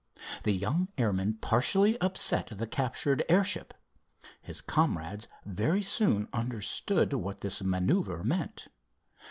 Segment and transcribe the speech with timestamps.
[0.41, 3.71] The young airman partially upset the captured airship.
[4.41, 8.69] His comrades very soon understood what this manœuvre meant.